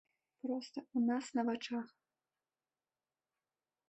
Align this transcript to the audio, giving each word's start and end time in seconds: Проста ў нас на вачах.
Проста 0.43 0.79
ў 0.81 0.99
нас 1.09 1.25
на 1.39 1.45
вачах. 1.49 1.87